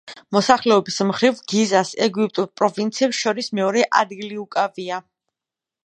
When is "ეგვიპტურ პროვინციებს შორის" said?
2.07-3.53